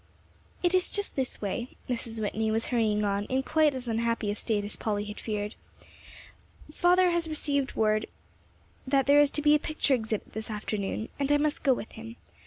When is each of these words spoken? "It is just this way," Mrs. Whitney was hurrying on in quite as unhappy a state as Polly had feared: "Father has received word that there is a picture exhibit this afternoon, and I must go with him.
"It 0.63 0.73
is 0.73 0.89
just 0.89 1.15
this 1.15 1.43
way," 1.43 1.77
Mrs. 1.87 2.19
Whitney 2.19 2.49
was 2.49 2.65
hurrying 2.69 3.03
on 3.03 3.25
in 3.25 3.43
quite 3.43 3.75
as 3.75 3.87
unhappy 3.87 4.31
a 4.31 4.35
state 4.35 4.65
as 4.65 4.75
Polly 4.75 5.05
had 5.05 5.19
feared: 5.19 5.53
"Father 6.73 7.11
has 7.11 7.27
received 7.29 7.75
word 7.75 8.07
that 8.87 9.05
there 9.05 9.21
is 9.21 9.29
a 9.37 9.57
picture 9.59 9.93
exhibit 9.93 10.33
this 10.33 10.49
afternoon, 10.49 11.09
and 11.19 11.31
I 11.31 11.37
must 11.37 11.61
go 11.61 11.75
with 11.75 11.91
him. 11.91 12.15